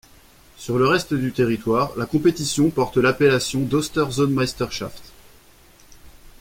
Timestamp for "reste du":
0.87-1.31